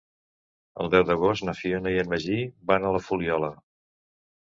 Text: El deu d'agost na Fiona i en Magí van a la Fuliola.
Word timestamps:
El 0.85 0.89
deu 0.95 1.05
d'agost 1.09 1.47
na 1.51 1.55
Fiona 1.61 1.93
i 1.93 2.01
en 2.07 2.11
Magí 2.17 2.41
van 2.73 2.83
a 2.91 2.97
la 2.99 3.07
Fuliola. 3.11 3.55